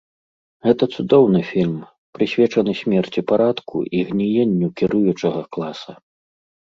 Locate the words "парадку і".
3.33-4.03